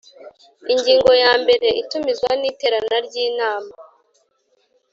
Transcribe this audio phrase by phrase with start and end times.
[0.73, 3.71] Ingingo ya mbere Itumizwa n iterana ry Inama